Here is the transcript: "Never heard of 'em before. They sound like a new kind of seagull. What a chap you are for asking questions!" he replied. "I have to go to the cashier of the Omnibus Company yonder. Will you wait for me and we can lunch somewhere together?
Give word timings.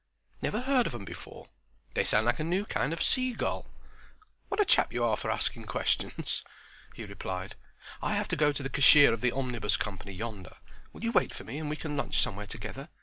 "Never 0.41 0.61
heard 0.61 0.87
of 0.87 0.95
'em 0.95 1.05
before. 1.05 1.47
They 1.93 2.03
sound 2.05 2.25
like 2.25 2.39
a 2.39 2.43
new 2.43 2.65
kind 2.65 2.91
of 2.91 3.03
seagull. 3.03 3.67
What 4.49 4.59
a 4.59 4.65
chap 4.65 4.91
you 4.91 5.03
are 5.03 5.15
for 5.15 5.29
asking 5.29 5.65
questions!" 5.65 6.43
he 6.95 7.05
replied. 7.05 7.53
"I 8.01 8.15
have 8.15 8.27
to 8.29 8.35
go 8.35 8.51
to 8.51 8.63
the 8.63 8.69
cashier 8.71 9.13
of 9.13 9.21
the 9.21 9.31
Omnibus 9.31 9.77
Company 9.77 10.13
yonder. 10.13 10.55
Will 10.91 11.03
you 11.03 11.11
wait 11.11 11.35
for 11.35 11.43
me 11.43 11.59
and 11.59 11.69
we 11.69 11.75
can 11.75 11.95
lunch 11.97 12.19
somewhere 12.19 12.47
together? 12.47 12.89